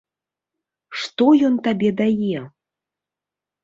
[1.03, 2.37] Што ён табе дае?